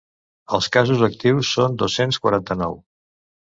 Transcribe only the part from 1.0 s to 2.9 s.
actius són dos-cents quaranta-nou.